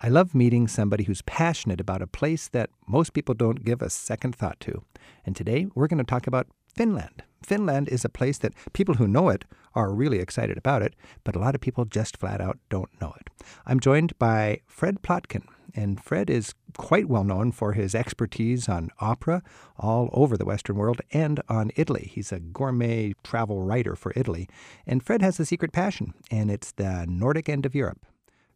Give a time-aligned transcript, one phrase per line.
[0.00, 3.90] I love meeting somebody who's passionate about a place that most people don't give a
[3.90, 4.84] second thought to.
[5.26, 7.24] And today we're going to talk about Finland.
[7.42, 11.34] Finland is a place that people who know it are really excited about it, but
[11.34, 13.28] a lot of people just flat out don't know it.
[13.66, 15.42] I'm joined by Fred Plotkin,
[15.74, 19.42] and Fred is quite well known for his expertise on opera
[19.78, 22.08] all over the Western world and on Italy.
[22.12, 24.48] He's a gourmet travel writer for Italy,
[24.86, 28.06] and Fred has a secret passion, and it's the Nordic end of Europe.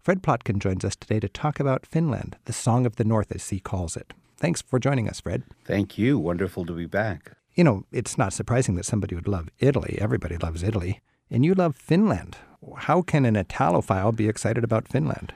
[0.02, 3.50] Fred Plotkin joins us today to talk about Finland, the Song of the North, as
[3.50, 4.12] he calls it.
[4.36, 5.44] Thanks for joining us, Fred.
[5.64, 6.18] Thank you.
[6.18, 7.36] Wonderful to be back.
[7.54, 9.98] You know, it's not surprising that somebody would love Italy.
[10.00, 11.00] Everybody loves Italy.
[11.30, 12.36] And you love Finland.
[12.78, 15.32] How can an Italophile be excited about Finland?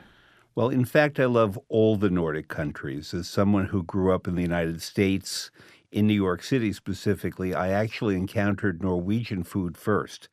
[0.57, 3.15] Well, in fact, I love all the Nordic countries.
[3.15, 5.53] As someone who grew up in the United States,
[5.93, 10.29] in New York City specifically, I actually encountered Norwegian food first.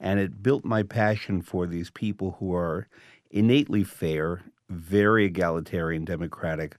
[0.00, 2.88] And it built my passion for these people who are
[3.30, 6.76] innately fair, very egalitarian, democratic,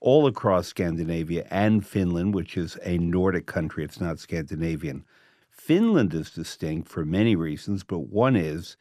[0.00, 3.84] all across Scandinavia and Finland, which is a Nordic country.
[3.84, 5.04] It's not Scandinavian.
[5.50, 8.76] Finland is distinct for many reasons, but one is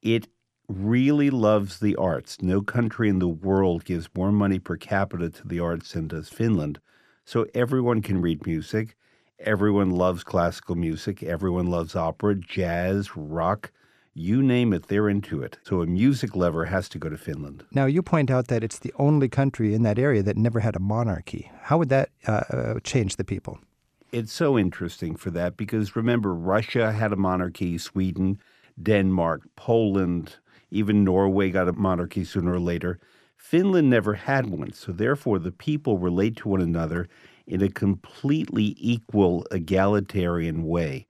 [0.00, 0.28] it
[0.68, 2.40] really loves the arts.
[2.40, 6.28] No country in the world gives more money per capita to the arts than does
[6.28, 6.80] Finland.
[7.24, 8.96] So everyone can read music.
[9.38, 11.22] Everyone loves classical music.
[11.22, 13.72] Everyone loves opera, jazz, rock
[14.14, 15.58] you name it, they're into it.
[15.64, 17.64] So a music lover has to go to Finland.
[17.72, 20.76] Now, you point out that it's the only country in that area that never had
[20.76, 21.50] a monarchy.
[21.62, 23.58] How would that uh, change the people?
[24.12, 28.38] It's so interesting for that because remember, Russia had a monarchy, Sweden,
[28.82, 30.36] Denmark, Poland,
[30.70, 32.98] even Norway got a monarchy sooner or later.
[33.36, 34.72] Finland never had one.
[34.72, 37.08] So therefore, the people relate to one another
[37.46, 41.06] in a completely equal, egalitarian way.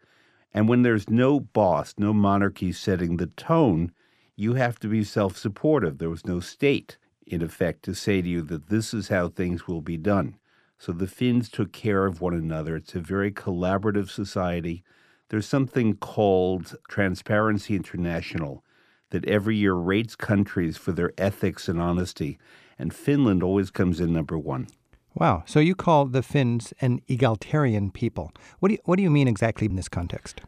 [0.55, 3.93] And when there's no boss, no monarchy setting the tone,
[4.37, 5.99] you have to be self supportive.
[5.99, 9.67] There was no state, in effect, to say to you that this is how things
[9.67, 10.37] will be done.
[10.79, 12.77] So the Finns took care of one another.
[12.77, 14.83] It's a very collaborative society.
[15.29, 18.65] There's something called Transparency International
[19.11, 22.39] that every year rates countries for their ethics and honesty,
[22.79, 24.67] and Finland always comes in number one.
[25.15, 25.43] Wow.
[25.47, 28.33] So you call the Finns an egalitarian people.
[28.61, 30.41] What do you, what do you mean exactly in this context?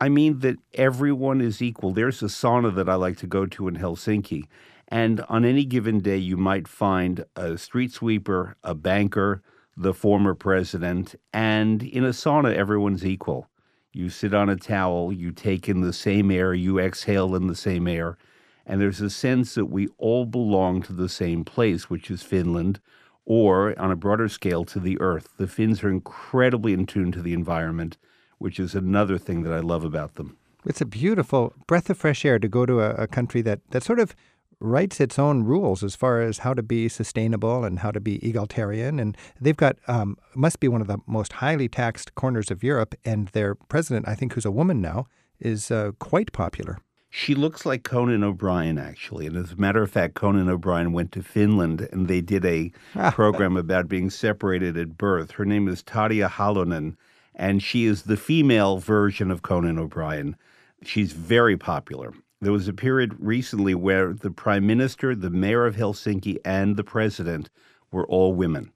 [0.00, 1.92] I mean that everyone is equal.
[1.92, 4.44] There's a sauna that I like to go to in Helsinki.
[4.88, 9.42] And on any given day, you might find a street sweeper, a banker,
[9.76, 11.14] the former president.
[11.32, 13.48] And in a sauna, everyone's equal.
[13.92, 17.56] You sit on a towel, you take in the same air, you exhale in the
[17.56, 18.16] same air.
[18.64, 22.80] And there's a sense that we all belong to the same place, which is Finland
[23.24, 25.28] or on a broader scale to the earth.
[25.36, 27.96] The Finns are incredibly in tune to the environment,
[28.38, 30.36] which is another thing that I love about them.
[30.66, 33.82] It's a beautiful breath of fresh air to go to a, a country that, that
[33.82, 34.14] sort of
[34.60, 38.16] writes its own rules as far as how to be sustainable and how to be
[38.26, 39.00] egalitarian.
[39.00, 42.94] And they've got, um, must be one of the most highly taxed corners of Europe.
[43.04, 45.06] And their president, I think, who's a woman now,
[45.38, 46.78] is uh, quite popular.
[47.12, 49.26] She looks like Conan O'Brien, actually.
[49.26, 52.72] And as a matter of fact, Conan O'Brien went to Finland and they did a
[53.10, 55.32] program about being separated at birth.
[55.32, 56.96] Her name is Tarja Halonen,
[57.34, 60.36] and she is the female version of Conan O'Brien.
[60.84, 62.14] She's very popular.
[62.40, 66.84] There was a period recently where the prime minister, the mayor of Helsinki, and the
[66.84, 67.50] president
[67.90, 68.72] were all women.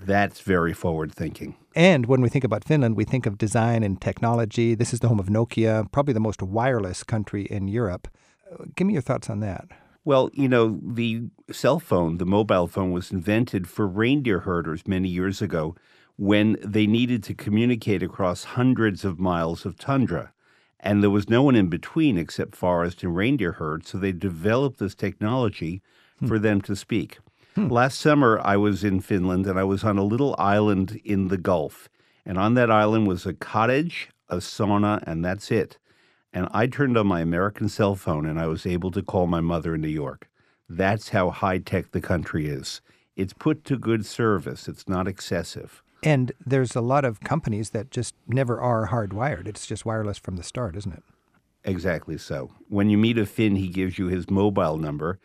[0.00, 1.56] That's very forward thinking.
[1.74, 4.74] And when we think about Finland, we think of design and technology.
[4.74, 8.08] This is the home of Nokia, probably the most wireless country in Europe.
[8.76, 9.68] Give me your thoughts on that.
[10.04, 15.08] Well, you know, the cell phone, the mobile phone, was invented for reindeer herders many
[15.08, 15.74] years ago
[16.16, 20.32] when they needed to communicate across hundreds of miles of tundra.
[20.78, 23.88] And there was no one in between except forest and reindeer herds.
[23.88, 25.82] So they developed this technology
[26.18, 26.26] hmm.
[26.26, 27.18] for them to speak.
[27.54, 27.68] Hmm.
[27.68, 31.38] Last summer, I was in Finland and I was on a little island in the
[31.38, 31.88] Gulf.
[32.26, 35.78] And on that island was a cottage, a sauna, and that's it.
[36.32, 39.40] And I turned on my American cell phone and I was able to call my
[39.40, 40.28] mother in New York.
[40.68, 42.80] That's how high tech the country is.
[43.14, 45.82] It's put to good service, it's not excessive.
[46.02, 49.46] And there's a lot of companies that just never are hardwired.
[49.46, 51.02] It's just wireless from the start, isn't it?
[51.64, 52.50] Exactly so.
[52.68, 55.20] When you meet a Finn, he gives you his mobile number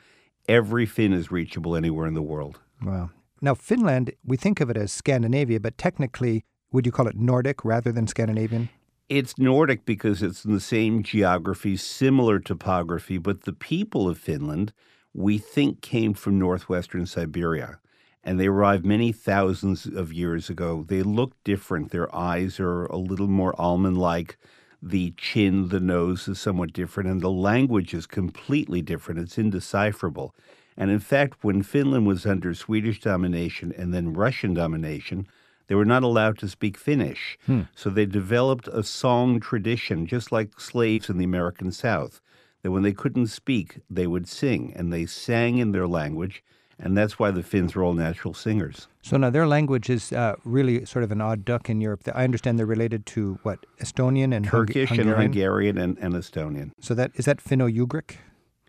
[0.49, 2.59] every Finn is reachable anywhere in the world.
[2.83, 3.11] Wow.
[3.41, 7.63] Now, Finland, we think of it as Scandinavia, but technically, would you call it Nordic
[7.63, 8.69] rather than Scandinavian?
[9.07, 14.73] It's Nordic because it's in the same geography, similar topography, but the people of Finland,
[15.13, 17.79] we think, came from northwestern Siberia.
[18.23, 20.83] And they arrived many thousands of years ago.
[20.87, 21.91] They look different.
[21.91, 24.37] Their eyes are a little more almond like
[24.81, 29.19] the chin, the nose is somewhat different, and the language is completely different.
[29.19, 30.33] It's indecipherable.
[30.77, 35.27] And in fact, when Finland was under Swedish domination and then Russian domination,
[35.67, 37.37] they were not allowed to speak Finnish.
[37.45, 37.63] Hmm.
[37.75, 42.21] So they developed a song tradition, just like slaves in the American South,
[42.63, 44.73] that when they couldn't speak, they would sing.
[44.75, 46.43] And they sang in their language.
[46.81, 48.87] And that's why the Finns are all natural singers.
[49.01, 52.03] So now their language is uh, really sort of an odd duck in Europe.
[52.15, 55.13] I understand they're related to what Estonian and Turkish Hungarian.
[55.13, 56.71] and Hungarian and, and Estonian.
[56.79, 58.15] So that is that Finno-Ugric,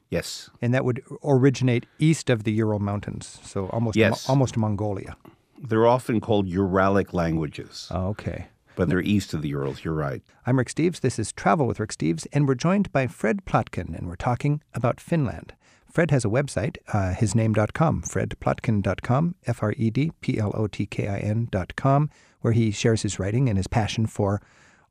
[0.09, 0.51] Yes.
[0.61, 4.29] and that would originate east of the Ural Mountains, so almost Yes.
[4.29, 5.17] almost Mongolia.
[5.62, 8.49] They're often called Uralic languages, Oh, okay.
[8.75, 9.85] but they're east of the Urals.
[9.85, 10.23] You're right.
[10.47, 11.01] I'm Rick Steves.
[11.01, 14.62] This is Travel with Rick Steves, and we're joined by Fred Plotkin, and we're talking
[14.75, 15.53] about Finland.
[15.90, 20.87] Fred has a website, uh, hisname.com, fredplotkin.com, F R E D P L O T
[20.87, 22.10] K I N.com,
[22.40, 24.40] where he shares his writing and his passion for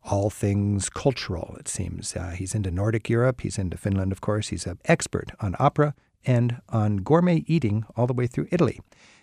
[0.04, 2.16] all things cultural, it seems.
[2.16, 4.50] Uh, he's into Nordic Europe, he's into Finland, of course.
[4.50, 5.94] He's an expert on opera
[6.26, 8.80] and on gourmet eating all the way through Italy.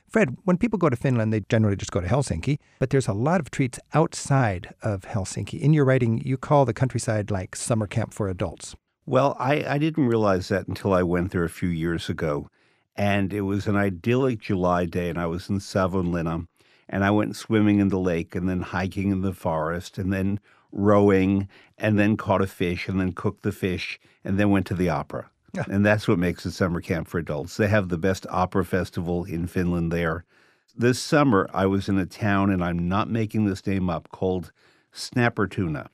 [0.09, 3.13] Fred, when people go to Finland, they generally just go to Helsinki, but there's a
[3.13, 5.61] lot of treats outside of Helsinki.
[5.61, 8.77] In your writing, you call the countryside like summer camp for adults.
[9.09, 12.51] Well, I, I didn't realize that until I went there a few years ago.
[12.97, 16.49] And it was an idyllic July day, and I was in Savonlinna,
[16.89, 20.41] and I went swimming in the lake, and then hiking in the forest, and then
[20.73, 21.49] rowing,
[21.79, 24.89] and then caught a fish, and then cooked the fish, and then went to the
[24.89, 25.31] opera.
[25.53, 25.65] Yeah.
[25.69, 27.57] And that's what makes a summer camp for adults.
[27.57, 30.25] They have the best opera festival in Finland there.
[30.75, 34.53] This summer, I was in a town, and I'm not making this name up, called
[34.93, 35.89] Snappertuna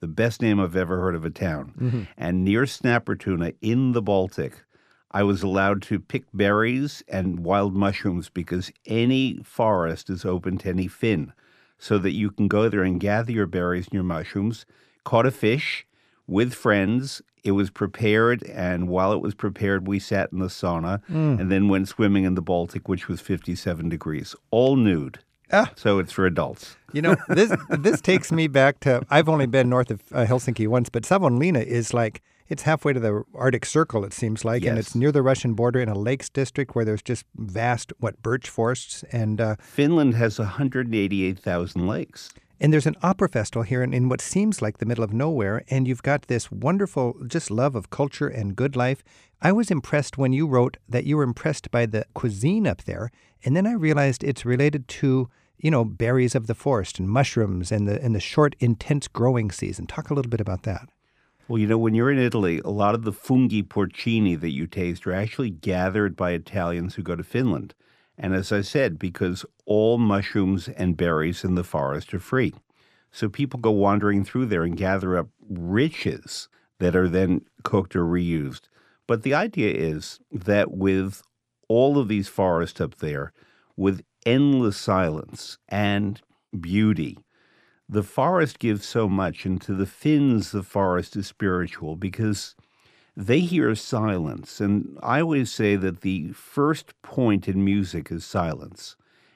[0.00, 1.72] the best name I've ever heard of a town.
[1.78, 2.02] Mm-hmm.
[2.16, 4.62] And near Snappertuna in the Baltic,
[5.10, 10.68] I was allowed to pick berries and wild mushrooms because any forest is open to
[10.68, 11.32] any Finn.
[11.80, 14.66] So that you can go there and gather your berries and your mushrooms,
[15.04, 15.86] caught a fish
[16.26, 17.22] with friends.
[17.44, 21.40] It was prepared, and while it was prepared, we sat in the sauna mm.
[21.40, 25.20] and then went swimming in the Baltic, which was 57 degrees, all nude.
[25.76, 26.76] So it's for adults.
[26.92, 30.66] You know, this this takes me back to I've only been north of uh, Helsinki
[30.68, 34.04] once, but Savonlinna is like it's halfway to the Arctic Circle.
[34.04, 37.02] It seems like, and it's near the Russian border in a lakes district where there's
[37.02, 42.30] just vast what birch forests and uh, Finland has 188,000 lakes.
[42.60, 45.62] And there's an opera festival here in, in what seems like the middle of nowhere,
[45.68, 49.04] and you've got this wonderful just love of culture and good life.
[49.40, 53.10] I was impressed when you wrote that you were impressed by the cuisine up there,
[53.44, 55.28] and then I realized it's related to
[55.58, 59.50] you know berries of the forest and mushrooms and the and the short intense growing
[59.50, 59.86] season.
[59.86, 60.88] Talk a little bit about that.
[61.48, 64.66] Well, you know, when you're in Italy, a lot of the fungi porcini that you
[64.66, 67.74] taste are actually gathered by Italians who go to Finland.
[68.18, 72.52] And as I said, because all mushrooms and berries in the forest are free.
[73.12, 76.48] So people go wandering through there and gather up riches
[76.80, 78.62] that are then cooked or reused.
[79.06, 81.22] But the idea is that with
[81.68, 83.32] all of these forests up there,
[83.76, 86.20] with endless silence and
[86.60, 87.18] beauty,
[87.88, 92.54] the forest gives so much, and to the Finns, the forest is spiritual because
[93.18, 94.60] they hear silence.
[94.60, 98.94] And I always say that the first point in music is silence.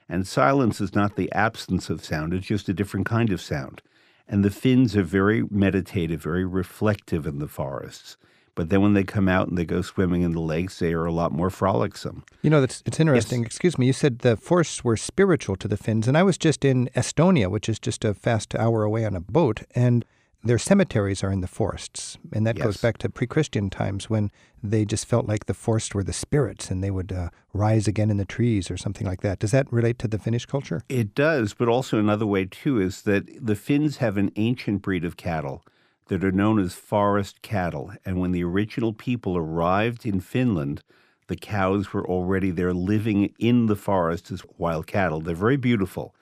[0.09, 3.83] And silence is not the absence of sound, it's just a different kind of sound.
[4.29, 8.17] And the Finns are very meditative, very reflective in the forests.
[8.55, 11.07] But then when they come out and they go swimming in the lakes, they are
[11.07, 12.23] a lot more frolicsome.
[12.43, 13.45] You know, that's it's interesting.
[13.45, 13.87] Excuse me.
[13.87, 17.51] You said the forests were spiritual to the Finns, and I was just in Estonia,
[17.51, 20.05] which is just a fast hour away on a boat, and
[20.45, 24.31] their cemeteries are in the forests, and that goes back to pre-Christian times when
[24.63, 28.11] they just felt like the forests were the spirits, and they would uh, rise again
[28.11, 29.39] in the trees or something like that.
[29.39, 30.83] Does that relate to the Finnish culture?
[30.89, 35.05] It does, but also another way too is that the Finns have an ancient breed
[35.05, 35.65] of cattle
[36.09, 37.93] that are known as forest cattle.
[38.05, 40.83] And when the original people arrived in Finland,
[41.29, 45.21] the cows were already there living in the forest as wild cattle.
[45.21, 46.15] They're very beautiful,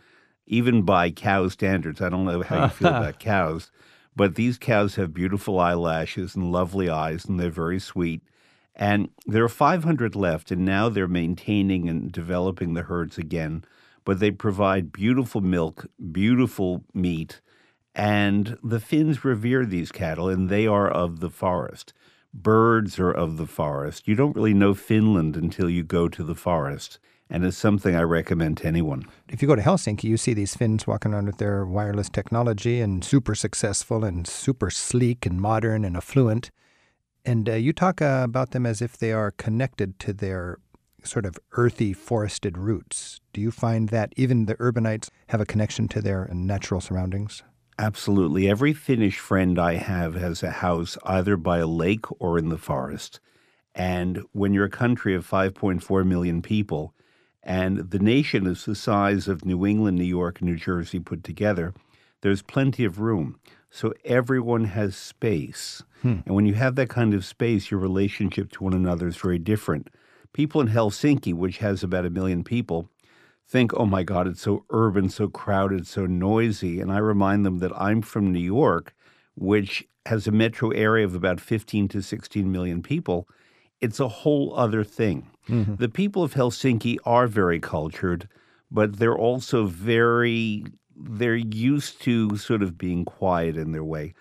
[0.46, 2.00] even by cow standards.
[2.00, 3.70] I don't know how you feel about cows,
[4.16, 8.22] but these cows have beautiful eyelashes and lovely eyes, and they're very sweet.
[8.74, 13.64] And there are 500 left, and now they're maintaining and developing the herds again.
[14.04, 17.40] But they provide beautiful milk, beautiful meat,
[17.94, 21.92] and the Finns revere these cattle, and they are of the forest.
[22.32, 24.06] Birds are of the forest.
[24.06, 26.98] You don't really know Finland until you go to the forest,
[27.30, 29.04] and it's something I recommend to anyone.
[29.28, 32.80] If you go to Helsinki, you see these Finns walking around with their wireless technology
[32.80, 36.50] and super successful and super sleek and modern and affluent.
[37.24, 40.58] And uh, you talk uh, about them as if they are connected to their
[41.04, 43.20] sort of earthy, forested roots.
[43.32, 47.42] Do you find that even the urbanites have a connection to their natural surroundings?
[47.78, 48.50] Absolutely.
[48.50, 52.58] Every Finnish friend I have has a house either by a lake or in the
[52.58, 53.20] forest.
[53.74, 56.92] And when you're a country of 5.4 million people,
[57.42, 61.24] and the nation is the size of New England, New York, and New Jersey put
[61.24, 61.72] together,
[62.20, 63.38] there's plenty of room.
[63.70, 65.82] So everyone has space.
[66.02, 66.18] Hmm.
[66.26, 69.38] And when you have that kind of space, your relationship to one another is very
[69.38, 69.88] different.
[70.32, 72.88] People in Helsinki, which has about a million people,
[73.46, 76.80] think, oh my God, it's so urban, so crowded, so noisy.
[76.80, 78.94] And I remind them that I'm from New York,
[79.34, 83.28] which has a metro area of about 15 to 16 million people.
[83.80, 85.28] It's a whole other thing.
[85.48, 85.76] Mm-hmm.
[85.76, 88.28] The people of Helsinki are very cultured,
[88.70, 94.14] but they're also very, they're used to sort of being quiet in their way.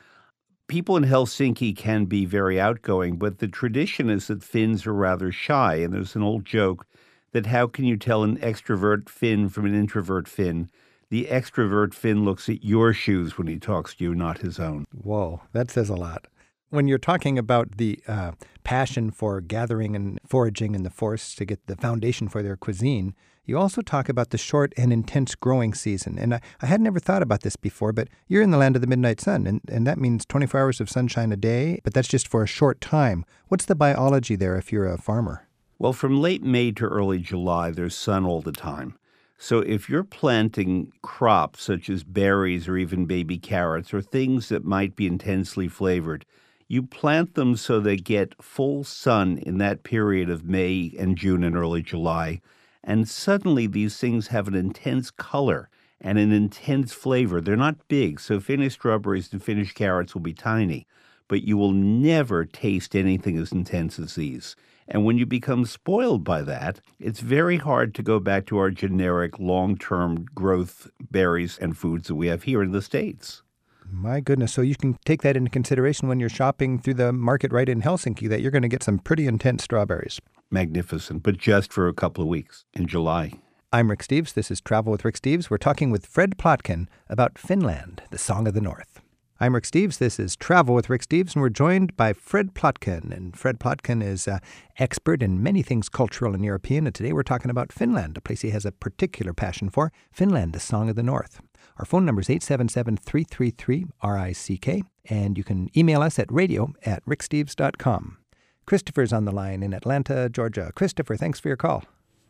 [0.67, 5.31] People in Helsinki can be very outgoing, but the tradition is that Finns are rather
[5.31, 5.75] shy.
[5.75, 6.85] And there's an old joke
[7.31, 10.69] that how can you tell an extrovert Finn from an introvert Finn?
[11.09, 14.85] The extrovert Finn looks at your shoes when he talks to you, not his own.
[14.91, 16.27] Whoa, that says a lot.
[16.71, 18.33] When you're talking about the uh,
[18.63, 23.15] passion for gathering and foraging in the forests to get the foundation for their cuisine,
[23.43, 26.19] you also talk about the short and intense growing season.
[26.19, 28.81] And I, I had never thought about this before, but you're in the land of
[28.83, 32.07] the midnight sun, and, and that means 24 hours of sunshine a day, but that's
[32.07, 33.25] just for a short time.
[33.47, 35.47] What's the biology there if you're a farmer?
[35.79, 38.95] Well, from late May to early July, there's sun all the time.
[39.39, 44.65] So if you're planting crops such as berries or even baby carrots or things that
[44.65, 46.25] might be intensely flavored,
[46.69, 51.43] you plant them so they get full sun in that period of May and June
[51.43, 52.41] and early July.
[52.83, 55.67] And suddenly these things have an intense color
[55.99, 57.41] and an intense flavor.
[57.41, 60.85] They're not big, so Finnish strawberries and finished carrots will be tiny,
[61.27, 64.55] but you will never taste anything as intense as these.
[64.87, 68.69] And when you become spoiled by that, it's very hard to go back to our
[68.69, 73.41] generic long term growth berries and foods that we have here in the States.
[73.91, 74.53] My goodness.
[74.53, 77.81] So you can take that into consideration when you're shopping through the market right in
[77.81, 80.19] Helsinki that you're going to get some pretty intense strawberries.
[80.51, 83.33] Magnificent, but just for a couple of weeks in July.
[83.71, 84.33] I'm Rick Steves.
[84.33, 85.49] This is Travel with Rick Steves.
[85.49, 89.01] We're talking with Fred Plotkin about Finland, the Song of the North.
[89.39, 89.99] I'm Rick Steves.
[89.99, 93.15] This is Travel with Rick Steves, and we're joined by Fred Plotkin.
[93.15, 94.39] And Fred Plotkin is an
[94.79, 96.87] expert in many things cultural and European.
[96.87, 99.91] And today we're talking about Finland, a place he has a particular passion for.
[100.11, 101.39] Finland, the Song of the North.
[101.79, 107.03] Our phone number is 877 333 RICK, and you can email us at radio at
[107.05, 108.17] ricksteves.com.
[108.65, 110.73] Christopher's on the line in Atlanta, Georgia.
[110.75, 111.85] Christopher, thanks for your call.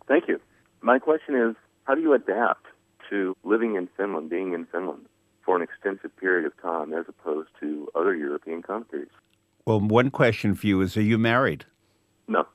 [0.07, 0.39] Thank you.
[0.81, 2.67] My question is how do you adapt
[3.09, 5.05] to living in Finland, being in Finland?
[5.45, 9.07] for an extensive period of time as opposed to other European countries.
[9.65, 11.65] Well, one question for you is Are you married?
[12.27, 12.45] No.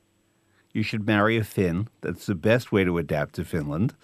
[0.72, 1.88] You should marry a Finn.
[2.02, 3.94] That's the best way to adapt to Finland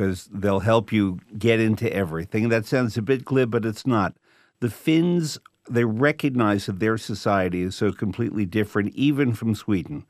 [0.00, 2.48] because they'll help you get into everything.
[2.48, 4.16] That sounds a bit glib, but it's not.
[4.60, 5.38] The Finns,
[5.68, 10.06] they recognize that their society is so completely different, even from Sweden,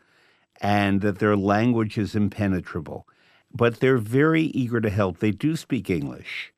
[0.60, 3.04] and that their language is impenetrable.
[3.52, 5.18] But they're very eager to help.
[5.18, 6.52] They do speak English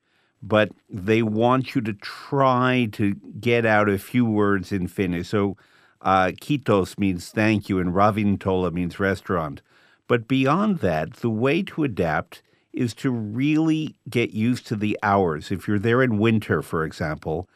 [0.45, 5.29] but they want you to try to get out a few words in Finnish.
[5.29, 5.55] So,
[6.01, 9.61] uh, kiitos means thank you, and ravintola means restaurant.
[10.09, 15.51] But beyond that, the way to adapt is to really get used to the hours.
[15.51, 17.47] If you're there in winter, for example,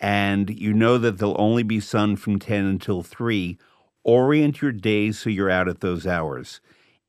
[0.00, 3.56] and you know that there'll only be sun from 10 until 3,
[4.02, 6.60] orient your days so you're out at those hours.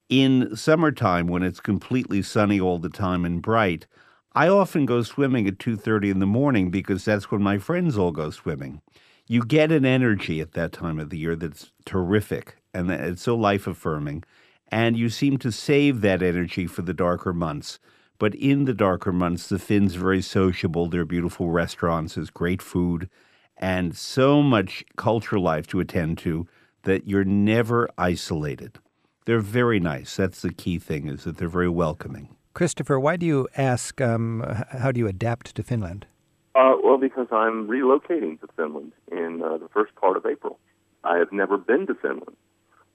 [0.07, 3.87] In summertime, when it's completely sunny all the time and bright,
[4.33, 8.11] I often go swimming at 2:30 in the morning because that's when my friends all
[8.11, 8.81] go swimming.
[9.27, 13.35] You get an energy at that time of the year that's terrific and it's so
[13.35, 14.23] life affirming
[14.69, 17.79] and you seem to save that energy for the darker months.
[18.17, 20.87] But in the darker months, the Finns are very sociable.
[20.87, 23.09] There are beautiful restaurants, there's great food,
[23.57, 26.47] and so much cultural life to attend to
[26.83, 28.79] that you're never isolated.
[29.25, 30.15] They're very nice.
[30.15, 32.35] That's the key thing, is that they're very welcoming.
[32.53, 36.05] Christopher, why do you ask um, how do you adapt to Finland?
[36.53, 40.57] Uh, well, because I'm relocating to Finland in uh, the first part of April.
[41.03, 42.37] I have never been to Finland.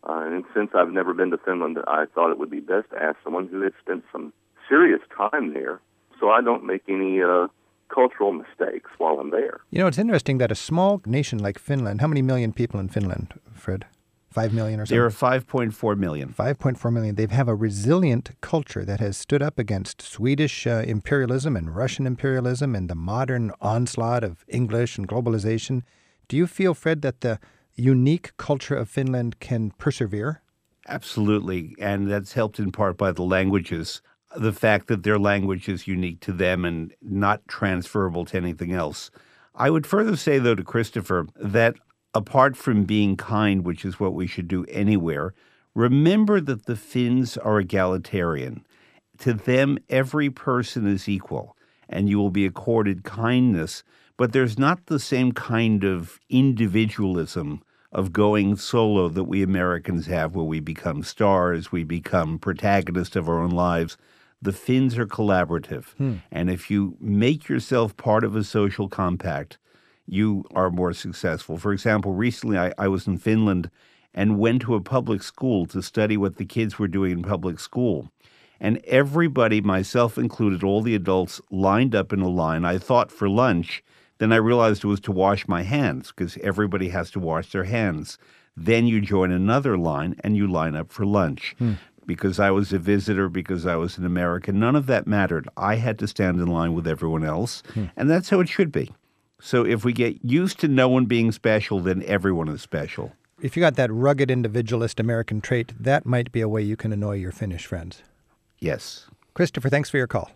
[0.09, 3.03] Uh, and since I've never been to Finland, I thought it would be best to
[3.03, 4.33] ask someone who has spent some
[4.69, 5.81] serious time there
[6.21, 7.49] so I don't make any uh,
[7.89, 9.61] cultural mistakes while I'm there.
[9.71, 12.89] You know, it's interesting that a small nation like Finland, how many million people in
[12.89, 13.87] Finland, Fred?
[14.31, 14.97] Five million or something?
[14.97, 16.33] There are 5.4 million.
[16.33, 17.17] 5.4 million.
[17.17, 22.07] They have a resilient culture that has stood up against Swedish uh, imperialism and Russian
[22.07, 25.83] imperialism and the modern onslaught of English and globalization.
[26.29, 27.41] Do you feel, Fred, that the
[27.81, 30.43] unique culture of Finland can persevere?
[30.89, 31.75] Absolutely.
[31.79, 34.03] And that's helped in part by the languages.
[34.37, 39.11] The fact that their language is unique to them and not transferable to anything else.
[39.55, 41.77] I would further say, though, to Christopher, that
[42.15, 45.35] apart from being kind, which is what we should do anywhere,
[45.75, 48.65] remember that the Finns are egalitarian.
[49.19, 51.57] To them, every person is equal,
[51.89, 53.83] and you will be accorded kindness,
[54.17, 60.35] but there's not the same kind of individualism of going solo that we Americans have,
[60.35, 63.97] where we become stars, we become protagonists of our own lives.
[64.41, 65.93] The Finns are collaborative.
[65.97, 66.17] Hmm.
[66.31, 69.59] And if you make yourself part of a social compact,
[70.07, 71.59] you are more successful.
[71.59, 73.71] For example, recently I, I was in Finland
[74.15, 77.61] and went to a public school to study what the kids were doing in public
[77.61, 78.11] school.
[78.61, 82.65] And everybody, myself included, all the adults lined up in a line.
[82.65, 83.83] I thought for lunch,
[84.21, 87.65] then I realized it was to wash my hands because everybody has to wash their
[87.65, 88.19] hands.
[88.55, 91.57] Then you join another line and you line up for lunch.
[91.59, 91.75] Hmm.
[92.05, 95.49] Because I was a visitor, because I was an American, none of that mattered.
[95.57, 97.63] I had to stand in line with everyone else.
[97.73, 97.87] Hmm.
[97.97, 98.93] And that's how it should be.
[99.41, 103.13] So if we get used to no one being special, then everyone is special.
[103.41, 106.93] If you got that rugged individualist American trait, that might be a way you can
[106.93, 108.03] annoy your Finnish friends.
[108.59, 109.07] Yes.
[109.33, 110.31] Christopher, thanks for your call.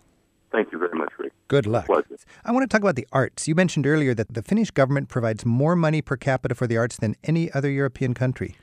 [0.53, 1.33] Thank you very much, Rick.
[1.49, 1.85] Good luck.
[1.85, 2.14] Pleasure.
[2.47, 3.49] I want to talk about the arts.
[3.49, 6.99] You mentioned earlier that the Finnish government provides more money per capita for the arts
[6.99, 8.57] than any other European country.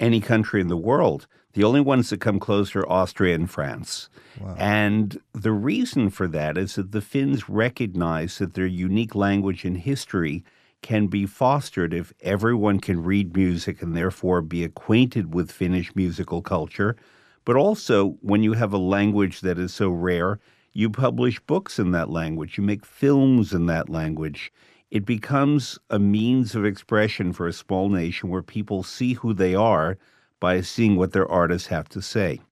[0.00, 1.26] Any country in the world.
[1.52, 4.08] The only ones that come close are Austria and France.
[4.40, 4.56] Wow.
[4.58, 9.76] And the reason for that is that the Finns recognize that their unique language and
[9.76, 10.42] history
[10.80, 16.40] can be fostered if everyone can read music and therefore be acquainted with Finnish musical
[16.40, 16.96] culture.
[17.44, 20.38] But also, when you have a language that is so rare,
[20.76, 24.52] you publish books in that language, you make films in that language.
[24.90, 29.54] It becomes a means of expression for a small nation where people see who they
[29.54, 29.96] are
[30.38, 32.42] by seeing what their artists have to say.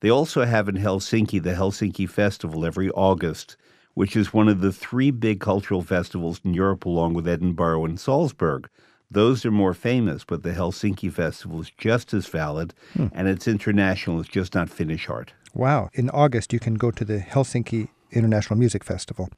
[0.00, 3.56] They also have in Helsinki the Helsinki Festival every August,
[3.94, 8.00] which is one of the three big cultural festivals in Europe, along with Edinburgh and
[8.00, 8.68] Salzburg.
[9.08, 13.06] Those are more famous, but the Helsinki Festival is just as valid, hmm.
[13.12, 14.18] and it's international.
[14.18, 15.32] It's just not Finnish art.
[15.58, 15.90] Wow.
[15.92, 19.28] In August, you can go to the Helsinki International Music Festival.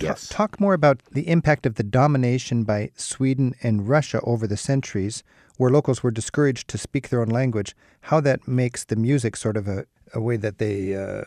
[0.00, 0.28] Yes.
[0.30, 5.22] Talk more about the impact of the domination by Sweden and Russia over the centuries
[5.58, 9.56] where locals were discouraged to speak their own language, how that makes the music sort
[9.56, 11.24] of a, a way that they uh,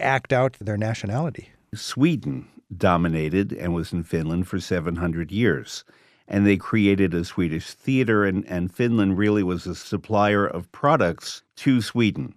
[0.00, 1.50] act out their nationality.
[1.74, 5.84] Sweden dominated and was in Finland for 700 years.
[6.28, 11.42] And they created a Swedish theater, and, and Finland really was a supplier of products
[11.56, 12.34] to Sweden.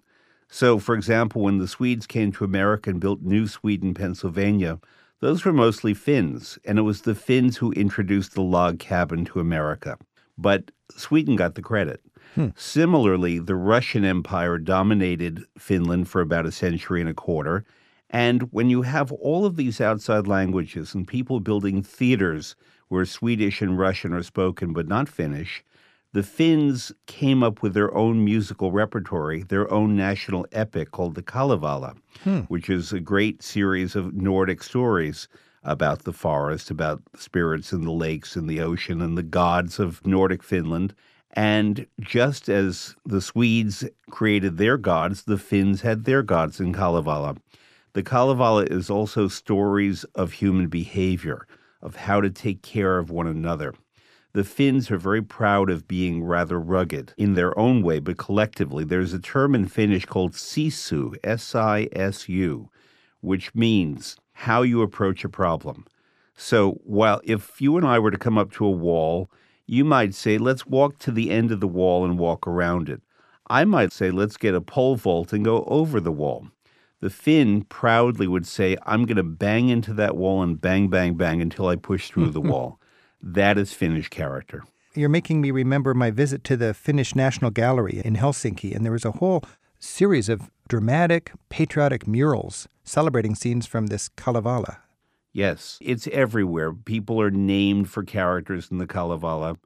[0.52, 4.78] So, for example, when the Swedes came to America and built New Sweden, Pennsylvania,
[5.20, 9.40] those were mostly Finns, and it was the Finns who introduced the log cabin to
[9.40, 9.96] America
[10.38, 12.00] but Sweden got the credit.
[12.34, 12.48] Hmm.
[12.56, 17.64] Similarly, the Russian Empire dominated Finland for about a century and a quarter.
[18.10, 22.56] And when you have all of these outside languages and people building theaters
[22.88, 25.64] where Swedish and Russian are spoken but not Finnish,
[26.12, 31.22] the Finns came up with their own musical repertory, their own national epic called the
[31.22, 32.40] Kalevala, hmm.
[32.40, 35.26] which is a great series of Nordic stories
[35.64, 40.04] about the forest, about spirits in the lakes and the ocean and the gods of
[40.06, 40.94] Nordic Finland.
[41.34, 47.36] And just as the Swedes created their gods, the Finns had their gods in Kalevala.
[47.94, 51.46] The Kalevala is also stories of human behavior,
[51.80, 53.72] of how to take care of one another.
[54.34, 58.82] The Finns are very proud of being rather rugged in their own way, but collectively.
[58.82, 62.70] There's a term in Finnish called sisu, S I S U,
[63.20, 65.84] which means how you approach a problem.
[66.34, 69.30] So, while if you and I were to come up to a wall,
[69.66, 73.02] you might say, let's walk to the end of the wall and walk around it.
[73.48, 76.48] I might say, let's get a pole vault and go over the wall.
[77.00, 81.14] The Finn proudly would say, I'm going to bang into that wall and bang, bang,
[81.14, 82.80] bang until I push through the wall.
[83.22, 84.64] That is Finnish character.
[84.94, 88.92] You're making me remember my visit to the Finnish National Gallery in Helsinki, and there
[88.92, 89.44] was a whole
[89.78, 94.78] series of dramatic, patriotic murals celebrating scenes from this Kalevala.
[95.32, 96.72] Yes, it's everywhere.
[96.72, 99.56] People are named for characters in the Kalevala.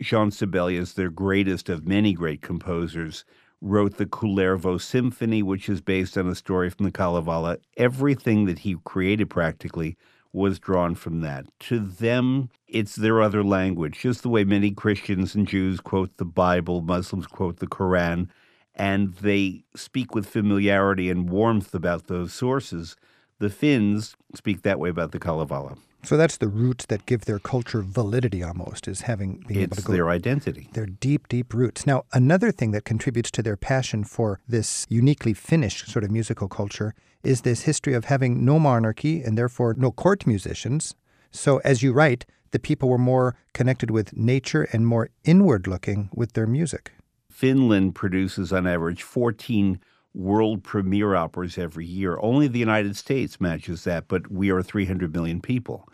[0.00, 3.24] Jean Sibelius, their greatest of many great composers,
[3.60, 7.58] wrote the Kullervo Symphony, which is based on a story from the Kalevala.
[7.76, 9.96] Everything that he created practically
[10.32, 11.46] was drawn from that.
[11.60, 16.24] To them, it's their other language, just the way many Christians and Jews quote the
[16.24, 18.28] Bible, Muslims quote the Quran
[18.74, 22.96] and they speak with familiarity and warmth about those sources.
[23.38, 25.76] The Finns speak that way about the Kalevala.
[26.04, 29.76] So that's the roots that give their culture validity almost, is having being it's able
[29.76, 30.68] to go their identity.
[30.72, 31.86] Their deep, deep roots.
[31.86, 36.48] Now, another thing that contributes to their passion for this uniquely Finnish sort of musical
[36.48, 40.94] culture is this history of having no monarchy and therefore no court musicians.
[41.30, 46.10] So, as you write, the people were more connected with nature and more inward looking
[46.12, 46.92] with their music.
[47.30, 49.80] Finland produces on average 14
[50.14, 52.18] world premiere operas every year.
[52.20, 55.88] Only the United States matches that, but we are 300 million people.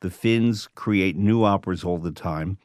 [0.00, 2.58] The Finns create new operas all the time,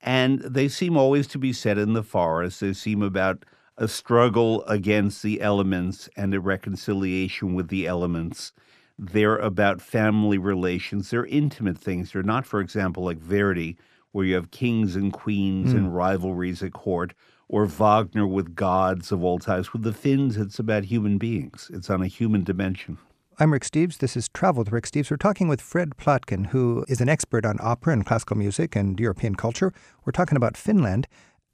[0.00, 2.60] and they seem always to be set in the forest.
[2.60, 3.44] They seem about
[3.78, 8.52] a struggle against the elements and a reconciliation with the elements.
[8.98, 11.10] They're about family relations.
[11.10, 12.12] They're intimate things.
[12.12, 13.76] They're not, for example, like Verdi,
[14.12, 15.76] where you have kings and queens mm.
[15.76, 17.12] and rivalries at court,
[17.48, 19.72] or Wagner with gods of all types.
[19.72, 21.70] With the Finns, it's about human beings.
[21.72, 22.98] It's on a human dimension.
[23.38, 23.98] I'm Rick Steves.
[23.98, 25.10] This is Travel with Rick Steves.
[25.10, 28.98] We're talking with Fred Plotkin, who is an expert on opera and classical music and
[28.98, 29.72] European culture.
[30.04, 31.06] We're talking about Finland.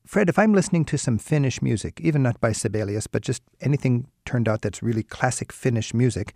[0.07, 4.07] Fred, if I'm listening to some Finnish music, even not by Sibelius, but just anything
[4.25, 6.35] turned out that's really classic Finnish music,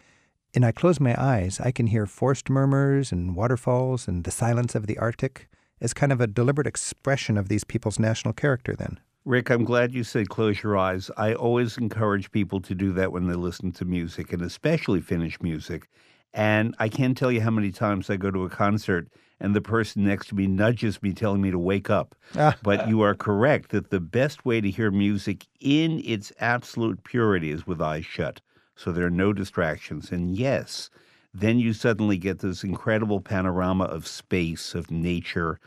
[0.54, 4.74] and I close my eyes, I can hear forest murmurs and waterfalls and the silence
[4.74, 5.48] of the Arctic
[5.80, 8.98] as kind of a deliberate expression of these people's national character then.
[9.26, 11.10] Rick, I'm glad you said close your eyes.
[11.16, 15.40] I always encourage people to do that when they listen to music, and especially Finnish
[15.42, 15.88] music.
[16.32, 19.08] And I can't tell you how many times I go to a concert
[19.40, 22.14] and the person next to me nudges me, telling me to wake up.
[22.62, 27.50] but you are correct that the best way to hear music in its absolute purity
[27.50, 28.40] is with eyes shut
[28.76, 30.12] so there are no distractions.
[30.12, 30.90] And yes,
[31.34, 35.58] then you suddenly get this incredible panorama of space, of nature,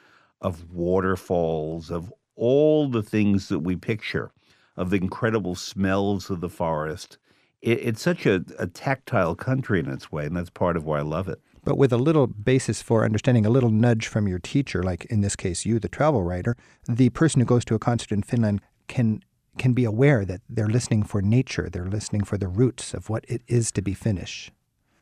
[0.42, 4.32] of waterfalls, of all the things that we picture,
[4.80, 7.18] of the incredible smells of the forest.
[7.62, 11.00] It, it's such a, a tactile country in its way, and that's part of why
[11.00, 11.42] I love it.
[11.66, 15.20] But with a little basis for understanding, a little nudge from your teacher, like in
[15.20, 16.56] this case, you, the travel writer,
[16.88, 19.22] the person who goes to a concert in Finland can
[19.58, 23.26] can be aware that they're listening for nature, they're listening for the roots of what
[23.28, 24.52] it is to be Finnish.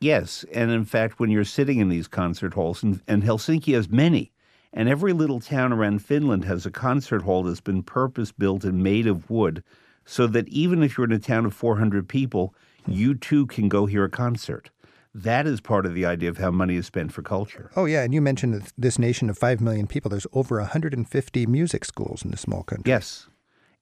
[0.00, 3.88] Yes, and in fact, when you're sitting in these concert halls, and, and Helsinki has
[3.88, 4.32] many,
[4.72, 8.82] and every little town around Finland has a concert hall that's been purpose built and
[8.82, 9.62] made of wood,
[10.04, 12.54] so that even if you're in a town of 400 people,
[12.86, 14.70] you too can go hear a concert.
[15.14, 17.70] That is part of the idea of how money is spent for culture.
[17.74, 18.02] Oh, yeah.
[18.02, 20.10] And you mentioned this nation of 5 million people.
[20.10, 22.90] There's over 150 music schools in this small country.
[22.90, 23.28] Yes.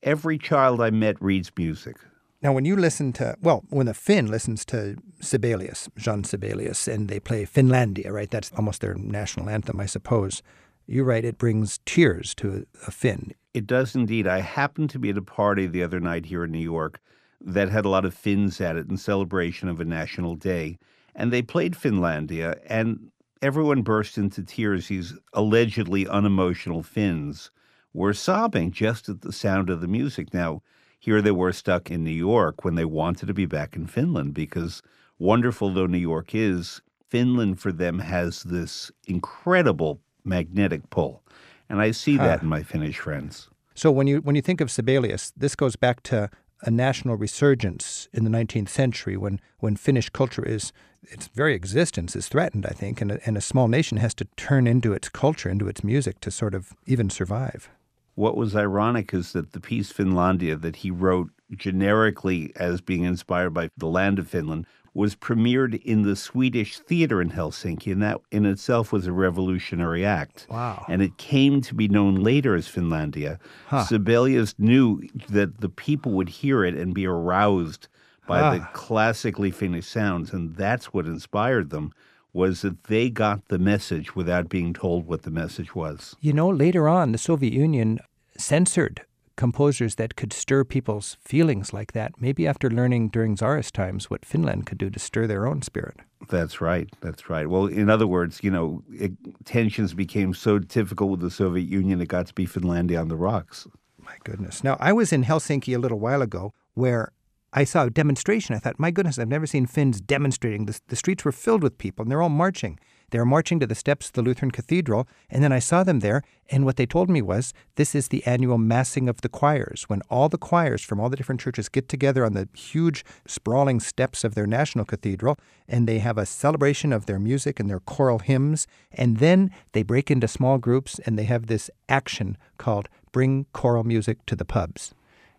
[0.03, 1.97] Every child I met reads music.
[2.43, 7.09] Now, when you listen to, well, when a Finn listens to Sibelius, Jean Sibelius, and
[7.09, 8.31] they play Finlandia, right?
[8.31, 10.43] That's almost their national anthem, I suppose.
[10.89, 13.35] You write it brings tears to a, a Finn.
[13.53, 14.27] It does indeed.
[14.27, 17.01] I happened to be at a party the other night here in New York
[17.41, 20.79] that had a lot of Finns at it in celebration of a national day.
[21.15, 23.11] And they played Finlandia, and
[23.43, 24.89] everyone burst into tears.
[24.89, 27.51] These allegedly unemotional Finns
[27.93, 30.33] were sobbing just at the sound of the music.
[30.33, 30.63] Now,
[31.01, 34.35] here they were stuck in New York when they wanted to be back in Finland
[34.35, 34.83] because,
[35.19, 41.23] wonderful though New York is, Finland for them has this incredible magnetic pull.
[41.69, 43.49] And I see that in my Finnish friends.
[43.75, 46.31] So when you when you think of Sibelius, this goes back to
[46.63, 52.17] a national resurgence in the 19th century when, when Finnish culture is its very existence
[52.17, 55.09] is threatened, I think, and a, and a small nation has to turn into its
[55.09, 57.69] culture, into its music to sort of even survive.
[58.17, 63.51] What was ironic is that the piece Finlandia that he wrote generically as being inspired
[63.51, 68.19] by the land of Finland was premiered in the Swedish theater in Helsinki, and that
[68.33, 70.47] in itself was a revolutionary act.
[70.49, 70.87] Wow.
[70.89, 73.39] And it came to be known later as Finlandia.
[73.67, 73.85] Huh.
[73.85, 77.89] Sibelius knew that the people would hear it and be aroused
[78.27, 78.55] by ah.
[78.55, 81.93] the classically Finnish sounds, and that's what inspired them
[82.33, 86.17] was that they got the message without being told what the message was.
[86.21, 87.99] You know, later on, the Soviet Union
[88.37, 89.03] censored
[89.37, 94.25] composers that could stir people's feelings like that, maybe after learning during Tsarist times what
[94.25, 95.97] Finland could do to stir their own spirit.
[96.29, 96.89] That's right.
[97.01, 97.49] That's right.
[97.49, 99.13] Well, in other words, you know, it,
[99.45, 103.17] tensions became so difficult with the Soviet Union, it got to be Finlandia on the
[103.17, 103.67] rocks.
[103.99, 104.65] My goodness.
[104.65, 107.13] Now, I was in Helsinki a little while ago where
[107.53, 108.55] I saw a demonstration.
[108.55, 110.67] I thought, my goodness, I've never seen Finns demonstrating.
[110.67, 112.79] The, the streets were filled with people, and they're all marching.
[113.11, 116.01] They were marching to the steps of the Lutheran Cathedral, and then I saw them
[116.01, 119.85] there, and what they told me was this is the annual massing of the choirs,
[119.89, 123.79] when all the choirs from all the different churches get together on the huge, sprawling
[123.79, 125.39] steps of their national cathedral,
[125.69, 129.83] and they have a celebration of their music and their choral hymns, and then they
[129.83, 134.45] break into small groups and they have this action called Bring Choral Music to the
[134.45, 134.93] Pubs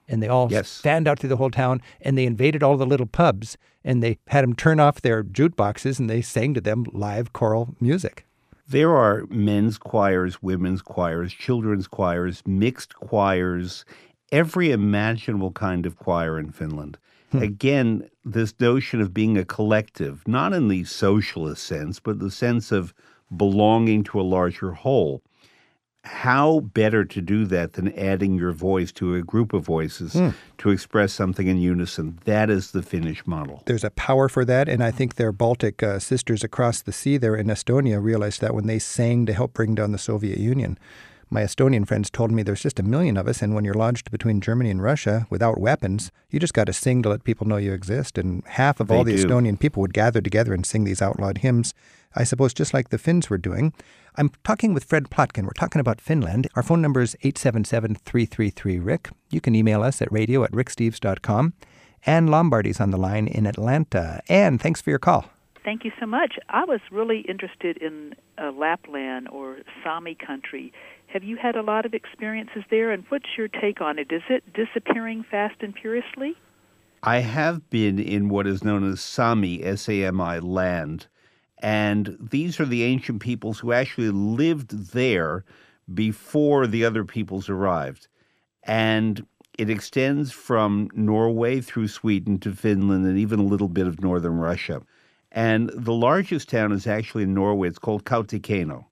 [0.08, 0.80] and they all yes.
[0.82, 4.18] fanned out through the whole town and they invaded all the little pubs and they
[4.28, 8.26] had them turn off their jukeboxes and they sang to them live choral music.
[8.70, 13.86] There are men's choirs, women's choirs, children's choirs, mixed choirs,
[14.32, 16.98] every imaginable kind of choir in Finland.
[17.32, 17.42] Hmm.
[17.42, 22.72] Again, this notion of being a collective, not in the socialist sense, but the sense
[22.72, 22.94] of
[23.36, 25.22] belonging to a larger whole.
[26.08, 30.30] How better to do that than adding your voice to a group of voices Hmm.
[30.60, 32.18] to express something in unison?
[32.26, 33.62] That is the Finnish model.
[33.66, 37.18] There's a power for that, and I think their Baltic uh, sisters across the sea
[37.18, 40.78] there in Estonia realized that when they sang to help bring down the Soviet Union.
[41.30, 44.12] My Estonian friends told me there's just a million of us, and when you're lodged
[44.12, 47.58] between Germany and Russia without weapons, you just got to sing to let people know
[47.58, 48.18] you exist.
[48.18, 49.26] And half of all the do.
[49.26, 51.74] Estonian people would gather together and sing these outlawed hymns,
[52.16, 53.74] I suppose just like the Finns were doing.
[54.16, 55.44] I'm talking with Fred Plotkin.
[55.44, 56.48] We're talking about Finland.
[56.56, 59.10] Our phone number is 877 333 Rick.
[59.30, 61.54] You can email us at radio at ricksteves.com.
[62.06, 64.22] Ann Lombardy's on the line in Atlanta.
[64.30, 65.30] Ann, thanks for your call.
[65.68, 66.36] Thank you so much.
[66.48, 70.72] I was really interested in uh, Lapland or Sami country.
[71.18, 74.12] Have you had a lot of experiences there, and what's your take on it?
[74.12, 76.36] Is it disappearing fast and furiously?
[77.02, 81.08] I have been in what is known as Sami, S A M I, land.
[81.58, 85.44] And these are the ancient peoples who actually lived there
[85.92, 88.08] before the other peoples arrived.
[88.62, 89.26] And
[89.58, 94.38] it extends from Norway through Sweden to Finland and even a little bit of northern
[94.38, 94.84] Russia.
[95.32, 97.70] And the largest town is actually in Norway.
[97.70, 98.86] It's called Kautokeino.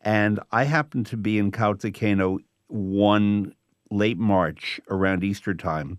[0.00, 3.54] And I happened to be in Kautokeino one
[3.90, 5.98] late March around Easter time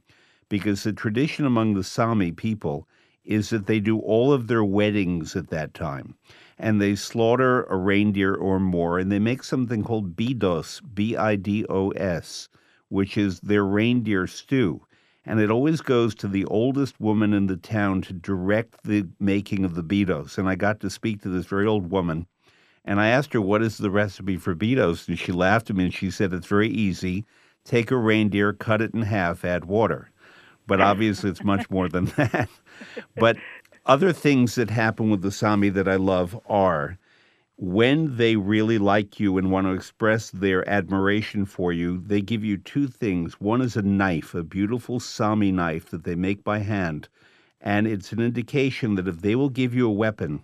[0.49, 2.87] because the tradition among the Sami people
[3.23, 6.15] is that they do all of their weddings at that time.
[6.57, 11.35] And they slaughter a reindeer or more, and they make something called bidos, B I
[11.35, 12.49] D O S,
[12.89, 14.81] which is their reindeer stew.
[15.25, 19.63] And it always goes to the oldest woman in the town to direct the making
[19.63, 20.37] of the bidos.
[20.37, 22.25] And I got to speak to this very old woman.
[22.85, 25.07] And I asked her, What is the recipe for bidos?
[25.07, 27.25] And she laughed at me and she said, It's very easy.
[27.63, 30.11] Take a reindeer, cut it in half, add water
[30.71, 32.47] but obviously it's much more than that.
[33.15, 33.35] But
[33.85, 36.97] other things that happen with the Sami that I love are
[37.57, 42.43] when they really like you and want to express their admiration for you, they give
[42.43, 43.33] you two things.
[43.41, 47.09] One is a knife, a beautiful Sami knife that they make by hand.
[47.59, 50.41] And it's an indication that if they will give you a weapon,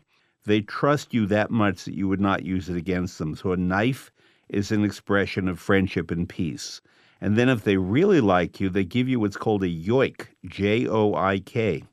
[0.47, 3.35] they trust you that much that you would not use it against them.
[3.35, 4.11] So a knife
[4.47, 6.81] is an expression of friendship and peace.
[7.19, 10.87] And then if they really like you, they give you what's called a yoik, J
[10.87, 11.83] O I K.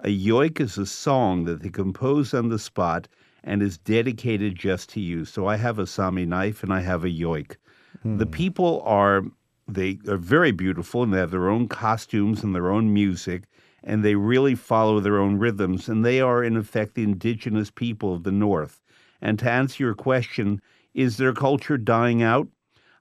[0.00, 3.08] A yoik is a song that they compose on the spot
[3.42, 5.24] and is dedicated just to you.
[5.24, 7.56] So I have a Sami knife and I have a yoik.
[8.04, 8.30] The hmm.
[8.30, 9.24] people are
[9.66, 13.44] they are very beautiful and they have their own costumes and their own music
[13.86, 18.12] and they really follow their own rhythms and they are in effect the indigenous people
[18.12, 18.82] of the north.
[19.22, 20.60] And to answer your question,
[20.92, 22.48] is their culture dying out?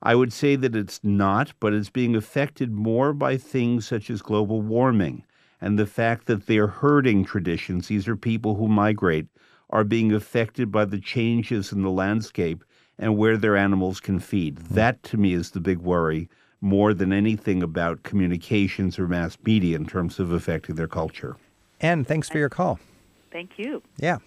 [0.04, 4.21] I would say that it's not, but it's being affected more by things such as
[4.21, 5.26] global warming
[5.60, 7.88] and the fact that they're herding traditions.
[7.88, 9.26] These are people who migrate,
[9.71, 12.63] are being affected by the changes in the landscape
[13.00, 14.60] and where their animals can feed.
[14.60, 14.76] Hmm.
[14.76, 16.30] That to me is the big worry
[16.62, 21.38] more than anything about communications or mass media in terms of affecting their culture.
[21.82, 22.80] And thanks for your call.
[23.32, 23.84] Thank you.
[23.98, 24.18] Yeah.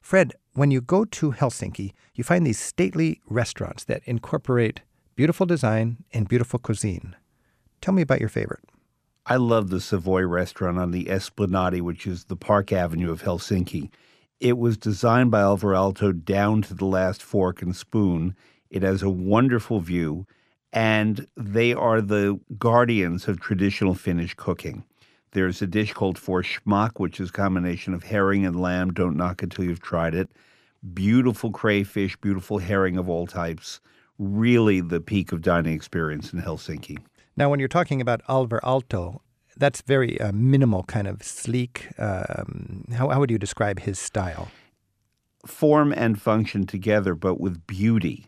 [0.00, 4.80] Fred, when you go to Helsinki, you find these stately restaurants that incorporate
[5.14, 7.16] beautiful design and beautiful cuisine.
[7.80, 8.64] Tell me about your favorite.
[9.26, 13.90] I love the Savoy restaurant on the Esplanade, which is the Park Avenue of Helsinki.
[14.40, 18.34] It was designed by Alvar Aalto down to the last fork and spoon.
[18.70, 20.26] It has a wonderful view,
[20.72, 24.84] and they are the guardians of traditional Finnish cooking.
[25.32, 28.92] There's a dish called forsmak, which is a combination of herring and lamb.
[28.92, 30.30] Don't knock it till you've tried it.
[30.92, 33.80] Beautiful crayfish, beautiful herring of all types.
[34.18, 36.98] Really the peak of dining experience in Helsinki.
[37.36, 39.20] Now, when you're talking about Alvar Aalto,
[39.56, 41.88] that's very uh, minimal, kind of sleek.
[41.98, 44.48] Um, how, how would you describe his style?
[45.46, 48.26] form and function together, but with beauty.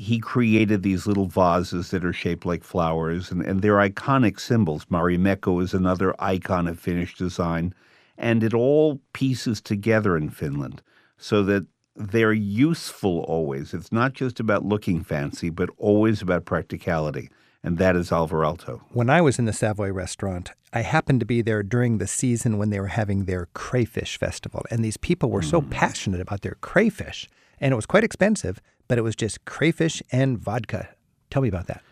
[0.00, 4.86] He created these little vases that are shaped like flowers, and, and they're iconic symbols.
[4.86, 7.74] Marimekko is another icon of Finnish design,
[8.16, 10.80] and it all pieces together in Finland
[11.18, 13.74] so that they're useful always.
[13.74, 17.28] It's not just about looking fancy, but always about practicality,
[17.62, 18.80] and that is Alvar Aalto.
[18.92, 22.56] When I was in the Savoy restaurant, I happened to be there during the season
[22.56, 24.64] when they were having their crayfish festival.
[24.70, 25.68] And these people were so mm.
[25.68, 27.28] passionate about their crayfish.
[27.60, 30.88] And it was quite expensive, but it was just crayfish and vodka.
[31.30, 31.84] Tell me about that.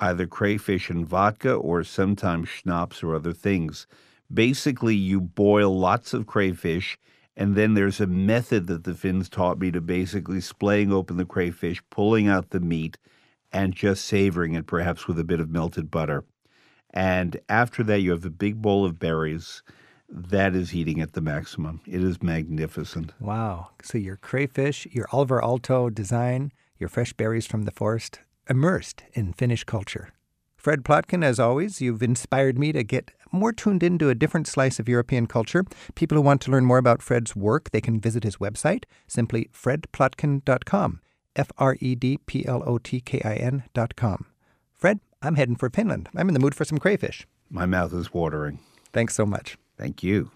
[0.00, 3.86] either crayfish and vodka or sometimes schnapps or other things.
[4.32, 6.98] Basically, you boil lots of crayfish,
[7.36, 11.24] and then there's a method that the Finns taught me to basically splaying open the
[11.24, 12.98] crayfish, pulling out the meat,
[13.52, 16.24] and just savoring it, perhaps with a bit of melted butter.
[16.90, 19.62] And after that, you have a big bowl of berries.
[20.14, 21.80] That is eating at the maximum.
[21.86, 23.12] It is magnificent.
[23.18, 23.70] Wow.
[23.82, 29.32] So your crayfish, your Alvar Aalto design, your fresh berries from the forest, immersed in
[29.32, 30.10] Finnish culture.
[30.54, 34.78] Fred Plotkin, as always, you've inspired me to get more tuned into a different slice
[34.78, 35.64] of European culture.
[35.94, 39.48] People who want to learn more about Fred's work, they can visit his website, simply
[39.54, 41.00] fredplotkin.com.
[41.34, 44.26] F R E D P L O T K I N.com.
[44.74, 46.10] Fred, I'm heading for Finland.
[46.14, 47.26] I'm in the mood for some crayfish.
[47.48, 48.58] My mouth is watering.
[48.92, 49.56] Thanks so much.
[49.82, 50.32] Thank you.